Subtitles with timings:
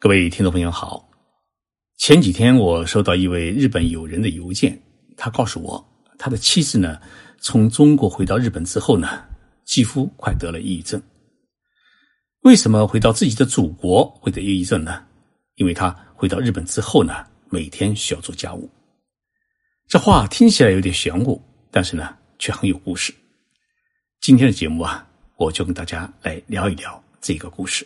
[0.00, 1.10] 各位听众朋友好，
[1.96, 4.80] 前几天我收到一位日本友人的邮件，
[5.16, 5.84] 他告诉我，
[6.16, 7.00] 他的妻子呢
[7.40, 9.24] 从中国回到日本之后呢，
[9.64, 11.02] 几乎快得了抑郁症。
[12.42, 15.04] 为什么回到自己的祖国会得抑郁症呢？
[15.56, 18.70] 因为他回到日本之后呢，每天需要做家务。
[19.88, 21.42] 这话听起来有点玄乎，
[21.72, 23.12] 但是呢，却很有故事。
[24.20, 25.04] 今天的节目啊，
[25.34, 27.84] 我就跟大家来聊一聊这个故事。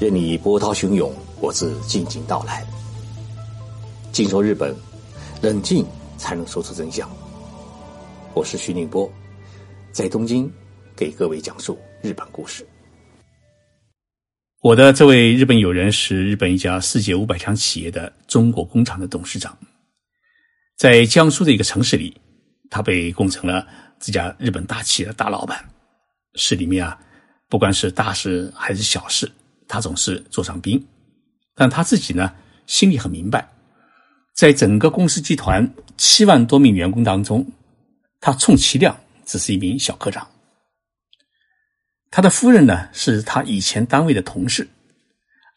[0.00, 2.64] 任你波涛汹涌，我自静静到来。
[4.12, 4.72] 静说日本，
[5.42, 5.84] 冷静
[6.16, 7.10] 才能说出真相。
[8.32, 9.10] 我是徐宁波，
[9.90, 10.48] 在东京
[10.94, 12.64] 给各位讲述日本故事。
[14.60, 19.58] 我的这位日本友人是日本一家世界五百强企业的中国工厂的董事长，
[20.76, 22.16] 在江苏的一个城市里，
[22.70, 23.66] 他被供成了
[23.98, 25.68] 这家日本大企业的大老板。
[26.34, 26.96] 市里面啊，
[27.48, 29.28] 不管是大事还是小事。
[29.68, 30.82] 他总是坐上宾，
[31.54, 32.34] 但他自己呢，
[32.66, 33.46] 心里很明白，
[34.34, 37.46] 在整个公司集团七万多名员工当中，
[38.18, 40.26] 他充其量只是一名小科长。
[42.10, 44.66] 他的夫人呢，是他以前单位的同事，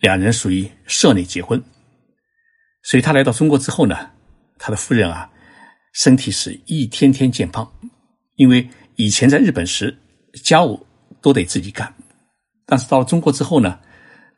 [0.01, 1.63] 两人属于社内结婚，
[2.83, 4.11] 所以他来到中国之后呢，
[4.59, 5.31] 他的夫人啊，
[5.93, 7.71] 身体是一天天渐胖，
[8.35, 9.97] 因为以前在日本时
[10.43, 10.85] 家务
[11.21, 11.93] 都得自己干，
[12.65, 13.79] 但是到了中国之后呢。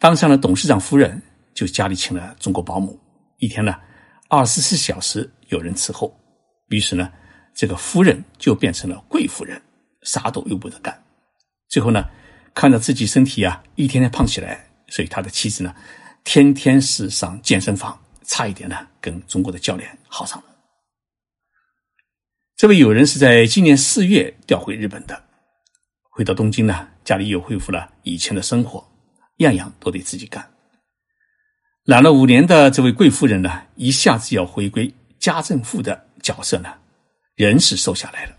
[0.03, 1.21] 当上了董事长夫人，
[1.53, 2.99] 就家里请了中国保姆，
[3.37, 3.73] 一天呢，
[4.27, 6.13] 二十四小时有人伺候。
[6.67, 7.09] 于是呢，
[7.53, 9.61] 这个夫人就变成了贵夫人，
[10.01, 10.93] 啥都由不得干。
[11.69, 12.03] 最后呢，
[12.53, 15.73] 看到自己身体啊一天天胖起来，所以他的妻子呢，
[16.25, 20.45] 天天是上健身房，差一点呢跟中国的教练好上了。
[22.57, 25.23] 这位友人是在今年四月调回日本的，
[26.09, 28.85] 回到东京呢，家里又恢复了以前的生活。
[29.37, 30.47] 样样都得自己干。
[31.85, 36.73] 懒了五年的这位贵夫人呢，一下子要回归家政妇的角色呢，
[37.35, 38.35] 人是瘦下来了，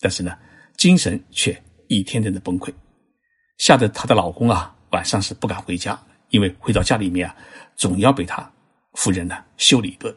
[0.00, 0.36] 但是呢，
[0.76, 1.50] 精神却
[1.88, 2.72] 一天天的崩溃，
[3.58, 6.00] 吓得她的老公啊，晚上是不敢回家，
[6.30, 7.36] 因为回到家里面啊，
[7.76, 8.50] 总要被她
[8.94, 10.16] 夫人呢修理一顿。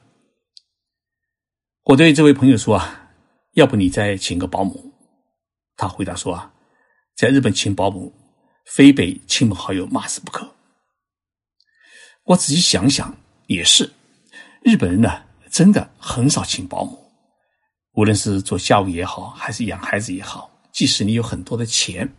[1.84, 3.12] 我对这位朋友说啊，
[3.54, 4.92] 要不你再请个保姆？
[5.76, 6.54] 他回答说啊，
[7.16, 8.12] 在日本请保姆。
[8.66, 10.50] 非被亲朋好友骂死不可。
[12.26, 13.16] 我仔细想想，
[13.48, 13.92] 也是，
[14.64, 16.98] 日本人呢，真的很少请保姆，
[17.96, 22.10] 无论是做家务也好，还是养孩子也好，即使你有很多的钱，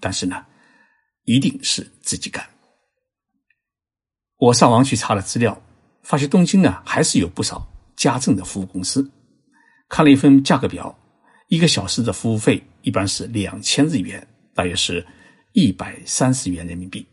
[0.00, 0.44] 但是呢，
[1.24, 2.44] 一定是自己干。
[4.38, 5.62] 我上网去查了资料，
[6.02, 7.64] 发现东京呢，还是有不少
[7.94, 9.08] 家政的服务公司。
[9.88, 10.98] 看了一份价格表，
[11.46, 15.06] 一个小时的服务费一般是两千日元，大约是。
[15.53, 17.05] 一百三十元人民币，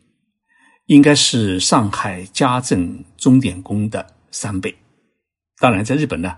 [0.86, 4.74] 应该是上海家政钟点工的三倍。
[5.58, 6.36] 当然，在日本呢，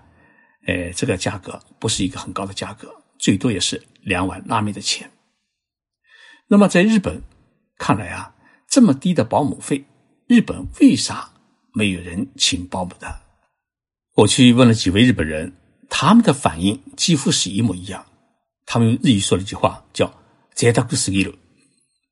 [0.66, 5.10] 呃，这个价格不是一个很高的价格，最多也是两碗拉面的钱。
[6.48, 7.22] 那么，在日本
[7.78, 8.34] 看来啊，
[8.68, 9.84] 这么低的保姆费，
[10.28, 11.30] 日本为啥
[11.72, 13.20] 没有人请保姆的？
[14.14, 15.56] 我去问了几位日本人，
[15.90, 18.06] 他们的反应几乎是一模一样。
[18.64, 20.12] 他们用日语说了一句话，叫“
[20.54, 21.34] 贅沢すぎる”。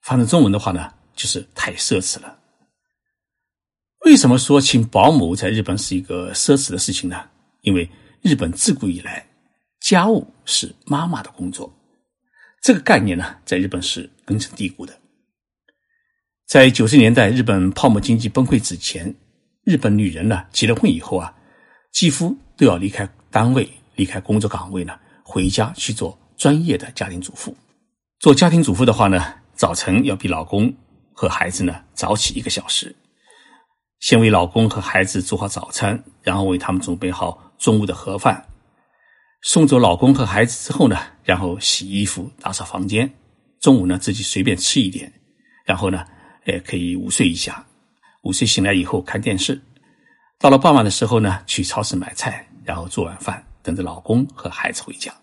[0.01, 2.37] 翻成中文的话呢，就是太奢侈了。
[4.05, 7.29] 为什么说请保姆在日本是一个奢侈的事情呢？
[7.61, 7.87] 因为
[8.21, 9.27] 日本自古以来，
[9.81, 11.71] 家务是妈妈的工作，
[12.63, 14.97] 这个概念呢，在日本是根深蒂固的。
[16.47, 19.13] 在九十年代日本泡沫经济崩溃之前，
[19.63, 21.35] 日本女人呢结了婚以后啊，
[21.91, 27.55] 几乎都要离开单位、离开工作岗位呢，回家去做专业的家庭主妇。
[28.17, 29.35] 做家庭主妇的话呢。
[29.59, 30.73] 早晨要比老公
[31.11, 32.95] 和孩子呢早起一个小时，
[33.99, 38.41] 先为老公和孩子做好早餐，然后为他们准备好中午的盒饭。
[39.41, 43.13] 送走老公和孩子之后呢，然后洗衣服、打扫房间。
[43.59, 45.11] 中午呢自己随便吃一点，
[45.65, 46.05] 然后呢，
[46.45, 47.65] 呃，可以午睡一下。
[48.23, 49.61] 午睡醒来以后看电视。
[50.39, 55.13] 到了傍晚的时候呢，去超市买菜，然后做晚饭，等着老公和孩子回家。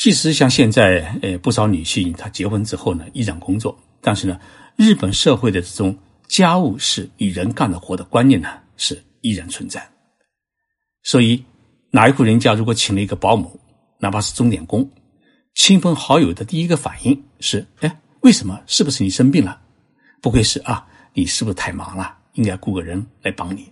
[0.00, 4.40] 其实像现在，呃，不少女性她结婚之后呢，依然工作，但是呢，
[4.74, 5.94] 日本社会的这种
[6.26, 8.48] 家务是女人干的活的观念呢，
[8.78, 9.86] 是依然存在。
[11.02, 11.44] 所以，
[11.90, 13.60] 哪一户人家如果请了一个保姆，
[13.98, 14.90] 哪怕是钟点工，
[15.54, 18.58] 亲朋好友的第一个反应是：哎，为什么？
[18.66, 19.60] 是不是你生病了？
[20.22, 20.86] 不会是啊？
[21.12, 22.16] 你是不是太忙了？
[22.32, 23.70] 应该雇个人来帮你。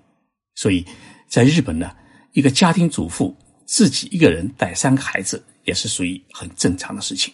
[0.55, 0.85] 所以
[1.27, 1.91] 在日本呢，
[2.33, 3.35] 一个家庭主妇
[3.69, 5.41] 自己一个人带三个孩子。
[5.69, 7.31] 也是属于很正常的事情。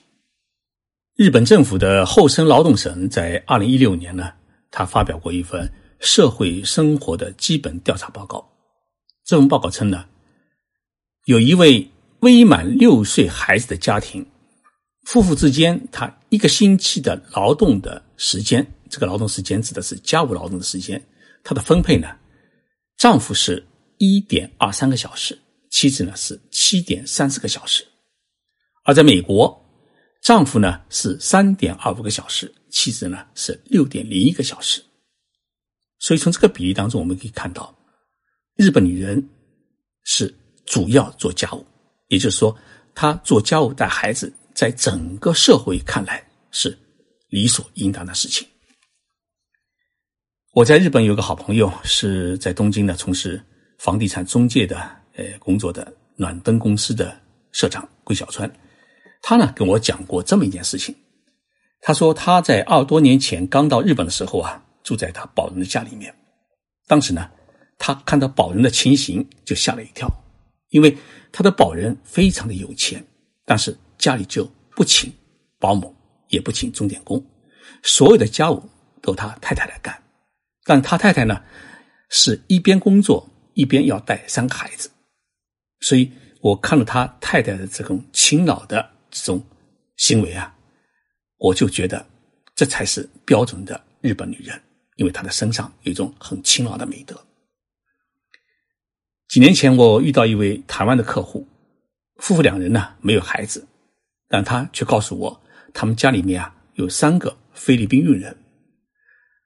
[1.14, 4.32] 日本政府的厚生劳动省在二零一六年呢，
[4.72, 8.44] 他发表过一份社会生活的基本调查报告。
[9.24, 10.04] 这份报告称呢，
[11.26, 11.88] 有一位
[12.22, 14.26] 未满六岁孩子的家庭，
[15.04, 21.00] 夫妇之间他一个星期的劳动的时间，这个劳动时间指的是家务劳动的时间，
[21.44, 22.08] 它的分配呢，
[22.96, 23.64] 丈夫是
[23.98, 25.38] 一点二三个小时，
[25.74, 27.84] 妻子呢是七点三十个小时。
[28.84, 29.60] 而在美国，
[30.22, 34.80] 丈夫呢是三点二五个小时，妻子呢是六点零一个小时。
[35.98, 37.76] 所以从这个比例当中，我们可以看到。
[38.54, 39.28] 日本女人
[40.04, 40.32] 是
[40.64, 41.66] 主要做家务，
[42.06, 42.56] 也就是说，
[42.94, 46.78] 她做家务带孩子，在整个社会看来是
[47.30, 48.46] 理所应当的事情。
[50.52, 53.44] 我在日本有个好朋友，是在东京呢从事
[53.78, 57.18] 房地产中介的呃工作的暖灯公司的
[57.52, 58.50] 社长桂小川，
[59.22, 60.94] 他呢跟我讲过这么一件事情。
[61.80, 66.14] 他说他在二十多年前刚到日本的时候啊，住在他保人的家里面，
[66.86, 67.30] 当时呢。
[67.76, 70.08] 他看到保人的情形就吓了一跳，
[70.70, 70.96] 因为
[71.32, 73.04] 他的保人非常的有钱，
[73.44, 75.12] 但是家里就不请
[75.58, 75.92] 保姆，
[76.28, 77.22] 也不请钟点工，
[77.82, 78.62] 所有的家务
[79.02, 80.00] 都他太太来干。
[80.64, 81.42] 但他太太呢，
[82.10, 84.88] 是一边工作一边要带三个孩子，
[85.84, 86.10] 所以
[86.40, 89.44] 我看到他太太的这种勤劳的这种
[89.96, 90.56] 行为啊，
[91.36, 92.04] 我就觉得
[92.54, 94.58] 这才是标准的日本女人，
[94.96, 97.14] 因为她的身上有一种很勤劳的美德。
[99.28, 101.46] 几年前，我遇到一位台湾的客户，
[102.16, 103.66] 夫妇两人呢没有孩子，
[104.26, 105.42] 但他却告诉我，
[105.74, 108.34] 他们家里面啊有三个菲律宾佣人。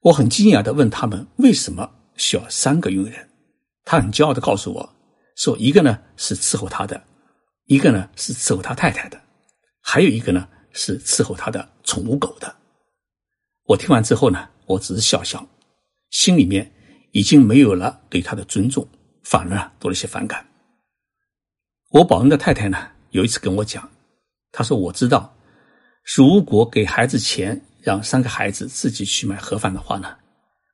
[0.02, 3.29] 我很惊讶的问他们为什么需要三个佣人，
[3.85, 4.94] 他很骄傲的告诉我，
[5.38, 7.02] 说一个呢是伺候他的，
[7.64, 9.19] 一个呢是伺候他太太的，
[9.81, 12.55] 还有一个呢是伺候他的宠物狗的。
[13.64, 15.49] 我听完之后呢，我只是笑笑，
[16.11, 16.70] 心里面
[17.12, 18.87] 已经没有了对他的尊重。
[19.25, 20.43] 反而多了些反感。
[21.90, 23.87] 我保恩的太太呢，有一次跟我讲，
[24.50, 25.37] 她说：“我知道，
[26.17, 30.17] 如果给孩子钱，让三个孩子自己去买盒饭的话呢，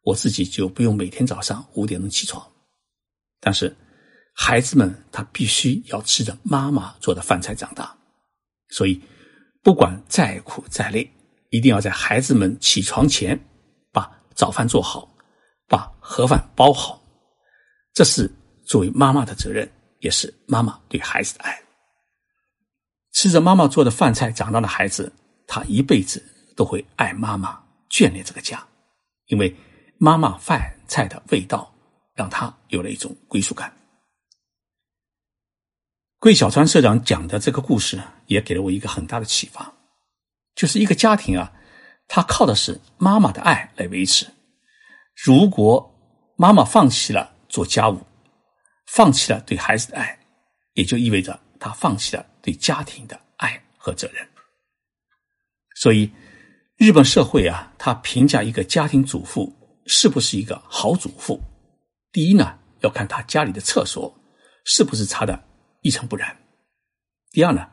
[0.04, 2.48] 我自己就不用每天早上五点钟起床。
[3.40, 3.74] 但是，
[4.34, 7.96] 孩子们他必须要吃着妈妈做的饭菜长大，
[8.68, 9.00] 所以
[9.62, 11.10] 不管再苦再累，
[11.50, 13.38] 一定要在孩子们起床前
[13.90, 15.08] 把早饭做好，
[15.66, 17.02] 把盒饭包好。
[17.94, 18.30] 这是。”
[18.66, 19.70] 作为妈妈的责任，
[20.00, 21.62] 也是妈妈对孩子的爱。
[23.12, 25.12] 吃着妈妈做的饭菜长大的孩子，
[25.46, 26.24] 他一辈子
[26.56, 28.66] 都会爱妈妈，眷恋这个家，
[29.26, 29.54] 因为
[29.98, 31.70] 妈妈饭菜的味道
[32.14, 33.70] 让他有了一种归属感。
[36.24, 39.74] 桂小川社长讲的这个故事，也给了我一个很大的启发，
[40.54, 41.52] 就是一个家庭啊，
[42.08, 44.26] 他靠的是妈妈的爱来维持。
[45.14, 45.94] 如果
[46.36, 48.00] 妈妈放弃了做家务，
[48.86, 50.18] 放弃了对孩子的爱，
[50.72, 54.26] 也就意味着他放弃了对家庭的爱和责任。
[55.76, 56.10] 所以，
[56.78, 59.54] 日本社会啊，他评价一个家庭主妇
[59.84, 61.38] 是不是一个好主妇，
[62.10, 64.10] 第一呢，要看他家里的厕所
[64.64, 65.38] 是不是擦的
[65.84, 66.28] 一尘不染；
[67.30, 67.68] 第二呢，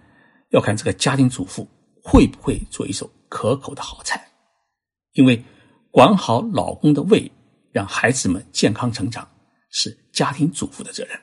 [0.50, 1.68] 要看这个家庭主妇
[2.04, 4.24] 会不会做一手可口的好菜。
[5.14, 5.44] 因为
[5.90, 7.32] 管好老公的胃，
[7.72, 9.28] 让孩子们健康成长。
[9.74, 11.18] 是家庭主妇的责任。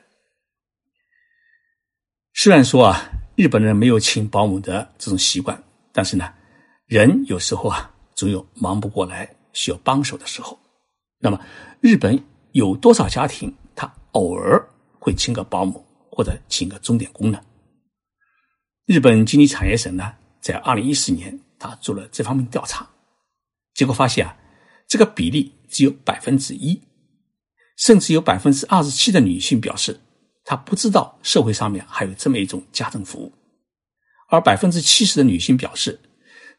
[2.33, 5.63] 虽然说啊，日本人没有请保姆的这种习惯，
[5.93, 6.33] 但是呢，
[6.87, 10.57] 人有时候啊，总有忙不过来需要帮手的时候。
[11.19, 11.39] 那么，
[11.79, 12.19] 日本
[12.53, 15.85] 有多少家庭他偶尔会请个保姆
[16.19, 17.41] 或者请个钟点工呢？
[18.85, 22.85] 日本经济产业省呢，在二零一四年他做了这方面调查，
[23.73, 24.37] 结果发现啊，
[24.85, 26.77] 这个比例只有百分之一。
[27.77, 29.97] 甚至有百分之二十七的女性表示，
[30.43, 33.31] 她不知道社会上面还有这么一种家政服务，
[34.27, 35.97] 而百分之七十的女性表示，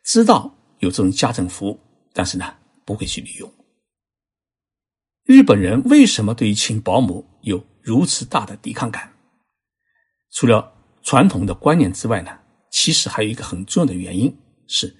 [0.02, 1.79] 知道有这种家政服务，
[2.14, 3.55] 但是呢不会去利用。
[5.26, 9.10] 日本人为什么对于请保姆有如此大的抵抗感？
[10.32, 10.72] 除了
[11.02, 12.30] 传统的观念之外呢，
[12.70, 14.34] 其实还有一个很重要的原因
[14.66, 14.94] 是，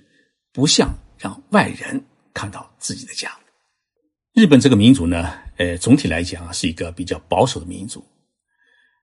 [0.53, 2.03] 不想让外人
[2.35, 3.31] 看到自己的家。
[4.33, 5.33] 日本这个民族呢？
[5.57, 8.03] 呃，总体来讲啊，是一个比较保守的民族。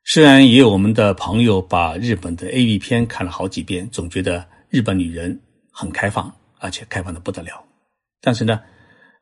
[0.05, 5.39] 虽然也有我们的朋友把日本的 A V 片看了好几遍，总觉得日本女人
[5.71, 7.63] 很开放，而且开放的不得了。
[8.21, 8.59] 但是呢，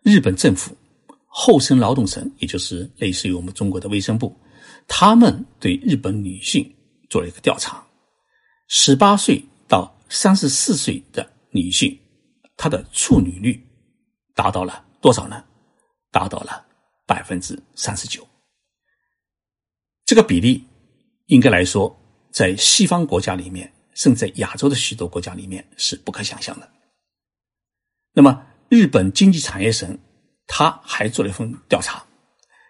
[0.03, 0.77] 日本政府
[1.25, 4.33] 厚生劳动省，也就是类似于我们中国的卫生部，
[4.87, 6.71] 他们对日本女性
[7.15, 7.81] 做了一个调查：
[8.67, 11.97] 十八岁到三十四岁的女性
[12.57, 13.65] 她的处女率
[14.33, 15.41] 达到了多少呢？
[16.11, 16.65] 达到了
[17.07, 18.27] 百分之三十九。
[20.03, 20.67] 这个比例
[21.27, 21.97] 应该来说，
[22.33, 26.69] 在西方国家里面，甚至在亚洲的许多国家里面是不可想象的。
[28.11, 29.97] 那么，日本经济产业省
[30.47, 32.05] 他还做了一份调查，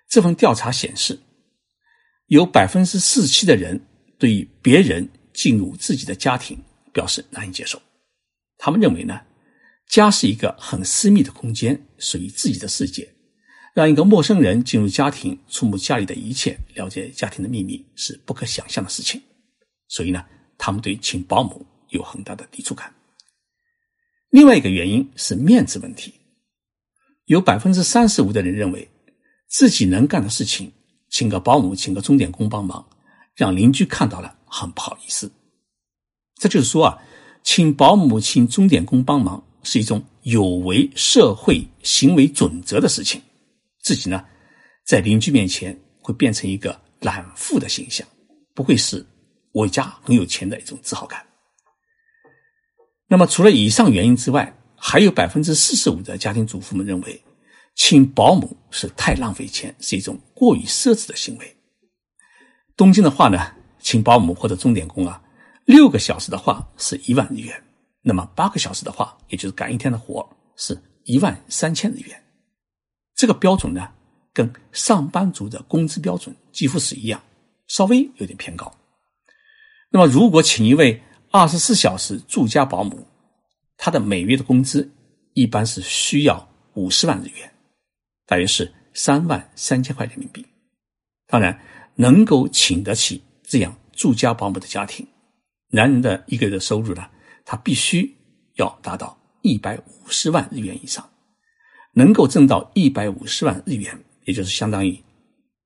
[0.08, 1.20] 这份调查显示，
[2.28, 3.88] 有百分之四十七的人
[4.18, 6.58] 对于别人进入自己的家庭
[6.94, 7.82] 表示难以接受。
[8.58, 9.20] 他们认为呢，
[9.88, 13.14] 家是一个很私密的空间，属于自己的世界，
[13.74, 19.22] 让一个陌生人进入家庭，触摸家里的一切，了解家庭的秘密是不可想象的事情。
[19.88, 20.26] 所以呢，
[20.58, 22.94] 他们对请保姆有很大的抵触感。
[24.30, 26.14] 另外一个原因是面子问题，
[27.26, 28.90] 有百分之三十五的人认为
[29.48, 30.72] 自己能干的事情，
[31.10, 32.86] 请个保姆、请个钟点工帮忙，
[33.36, 35.32] 让邻居看到了很不好意思。
[36.40, 36.98] 这就是说啊，
[37.44, 43.22] 请保姆、请钟点工帮忙是一种有违社会行为准则的事情，
[43.82, 44.26] 自己呢，
[44.86, 48.08] 在邻居面前会变成一个懒妇的形象，
[48.54, 49.06] 不会是
[49.52, 51.26] 我家很有钱的一种自豪感。
[53.08, 57.22] 那么，除了以上原因之外，还有百分之四十五的家庭主妇们认为，
[57.76, 61.55] 请保姆是太浪费钱，是一种过于奢侈的行为。
[62.78, 65.22] 东京的话呢，请保姆或者钟点工啊，
[65.66, 67.64] 六个小时的话是一万日元，
[68.02, 72.24] 那么八个小时的话，也就是干一天的活，是一万三千日元。
[73.16, 73.90] 这个标准呢，
[74.34, 77.22] 跟上班族的工资标准几乎是一样，
[77.68, 78.72] 稍微有点偏高。
[79.90, 81.02] 那么，如果请一位，
[81.32, 83.08] 二十四小时住家保姆，
[83.78, 84.90] 他的每月的工资
[85.34, 87.50] 一般是需要五十万日元，
[88.26, 90.46] 大约是三万三千块人民币。
[91.28, 91.58] 当然，
[91.96, 95.08] 能够请得起这样住家保姆的家庭，
[95.70, 97.10] 男人的一个月的收入呢，
[97.44, 98.16] 他必须
[98.56, 101.10] 要达到一百五十万日元以上。
[101.94, 105.02] 能够挣到一百五十万日元，也就是相当于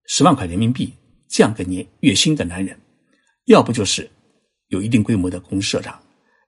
[0.05, 0.93] 十万块人民币
[1.27, 2.79] 这样个年月薪的男人，
[3.45, 4.09] 要不就是。
[4.67, 5.99] 有一定规模的公司社长，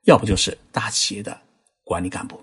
[0.03, 1.41] 要不就是大企业的
[1.83, 2.39] 管理干部。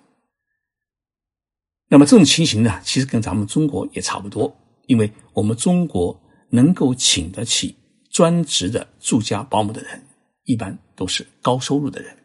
[1.87, 4.52] 那么这种情形呢，其实跟咱们中国也差不多，
[4.88, 7.76] 因为我们中国能够请得起
[8.11, 10.02] 专职的住家保姆的人，
[10.45, 12.17] 一般都是高收入的人。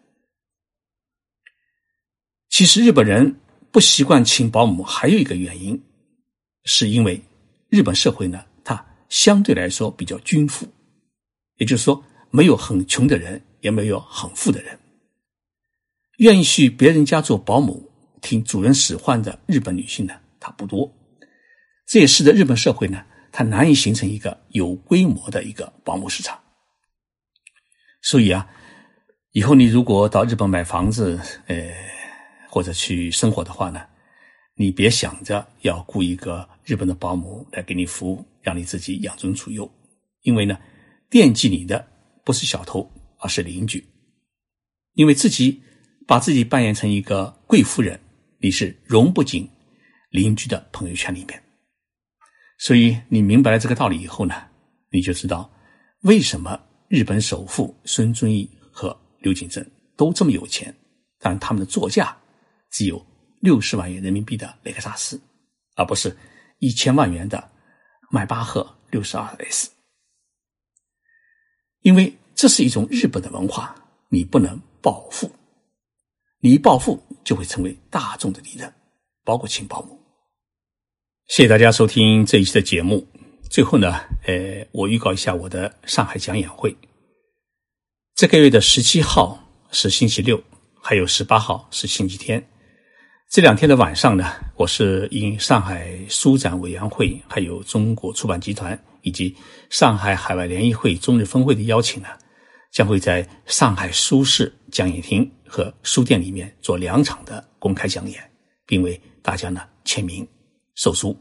[2.50, 3.40] 其实日本人
[3.72, 5.82] 不习惯请保姆，还有一个原因，
[6.66, 7.22] 是因为
[7.70, 10.68] 日本社会呢，它相对来说比较均富，
[11.58, 12.04] 也就是说。
[12.36, 14.80] 没有很穷的人，也没有很富的人。
[16.18, 17.92] 愿意去别人家做保姆、
[18.24, 20.92] 听主人使唤的日本女性呢，她不多。
[21.86, 26.40] 这也使得日本社会呢，它难以形成一个有规模的一个保姆市场。
[28.02, 28.48] 所以啊，
[29.32, 31.74] 以后你如果到日本买房子，呃，
[32.48, 33.82] 或者去生活的话呢，
[34.56, 39.70] 你别想着要雇一个日本的保姆来给你服务，让你自己养尊处优，
[40.22, 40.58] 因为呢，
[41.10, 41.90] 惦记你的。
[42.26, 43.86] 不是小偷，而是邻居。
[44.94, 45.62] 因为自己
[46.08, 48.00] 把自己扮演成一个贵夫人，
[48.40, 49.46] 你是融不进
[50.10, 51.44] 邻居的朋友圈里面。
[52.58, 54.36] 所以你明白了这个道理以后呢，
[54.90, 55.50] 你就知道
[56.02, 59.66] 为什么日本首富孙正义和刘景正
[59.98, 60.74] 都这么有钱，
[61.20, 62.16] 但他们的座驾
[62.72, 63.06] 只有
[63.42, 65.20] 六十万元人民币的雷克萨斯，
[65.76, 66.16] 而不是
[66.60, 67.52] 一千万元的
[68.10, 69.70] 迈巴赫六十二 S。
[71.82, 73.76] 因为这是一种日本的文化，
[74.10, 75.30] 你不能暴富，
[76.40, 78.74] 你一暴富就会成为大众的敌人，
[79.24, 80.00] 包括请保姆。
[81.28, 83.08] 谢谢大家收听这一期的节目。
[83.50, 86.76] 最后呢，呃，我预告一下我的上海讲演会。
[88.16, 89.40] 这个月的十七号
[89.72, 90.42] 是星期六，
[90.82, 92.46] 还有十八号是星期天。
[93.32, 98.80] 这两天的晚上呢，我是应上海书展委员会、还有中国出版集团。
[99.06, 99.36] 以及
[99.70, 102.08] 上海海外联谊会中日分会的邀请呢，
[102.72, 108.32] 将会在上海书市讲演厅和书店里面做两场的公开讲演，
[108.66, 110.26] 并为大家呢签名
[110.76, 111.18] 售书。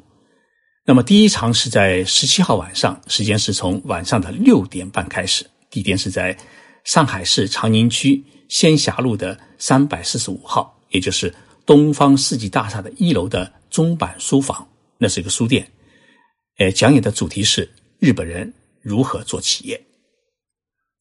[0.85, 6.37] 那么第一场是在十七号晚上，时间是从晚上的六点半开始，地点是在
[6.85, 11.33] 上海市长宁区仙霞路的三百四十五号，也就是
[11.65, 14.67] 东方世纪大厦的一楼的中版书房，
[14.99, 15.65] 那是一个书店。
[16.59, 19.81] 呃，讲演的主题是日本人如何做企业。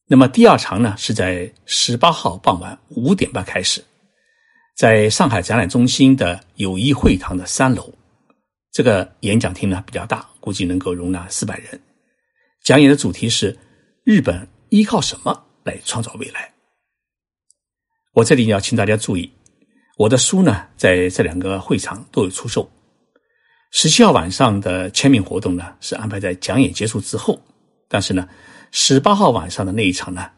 [0.06, 3.84] 那么第二场呢，是在十八号傍晚五点半开始，
[4.76, 7.92] 在上海展览中心的友谊会堂的三楼。
[8.72, 11.78] 这个演讲厅呢比较大，估计能够容纳四百人。
[12.62, 13.56] 讲演的主题是
[14.02, 16.50] 日本依靠什么来创造未来。
[18.14, 19.30] 我这里要请大家注意，
[19.98, 22.70] 我的书呢，在这两个会场都有出售。
[23.72, 27.38] 十七号晚上的签名活动呢，是安排在讲演结束之后。
[27.88, 28.26] 但是呢，
[28.70, 30.30] 十八号晚上的那一场呢，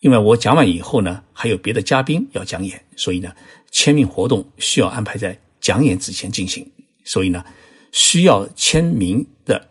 [0.00, 3.34] 因为我讲完以后呢，还有别的嘉宾要讲演，所以呢，
[3.70, 6.66] 签名活动需要安排在讲演之前进行。
[7.04, 7.44] 所以呢，
[7.92, 9.68] 需要签名的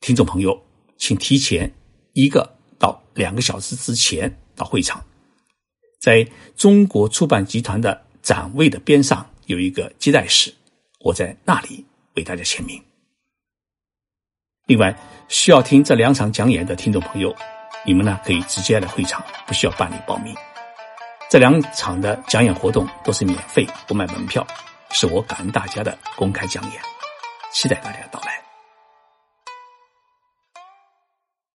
[0.00, 0.62] 听众朋友，
[0.98, 1.72] 请提前
[2.12, 5.02] 一个到两个小时之前到会场，
[6.00, 8.02] 在中国出版集团的。
[8.22, 10.54] 展位的边上有一个接待室，
[11.00, 12.80] 我在那里为大家签名。
[14.68, 17.34] 另外，需要听这两场讲演的听众朋友，
[17.84, 20.32] 你们呢可以直接来会场，不需要办理报名。
[21.28, 24.46] 这两场的讲演活动都是免费，不卖门票，
[24.92, 26.80] 是我感恩大家的公开讲演，
[27.52, 28.51] 期待大家的到来。